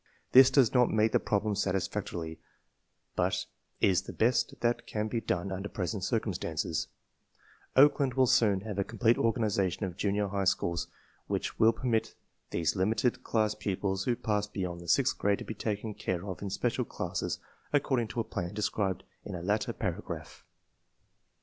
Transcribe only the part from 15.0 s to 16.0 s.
grade to be taken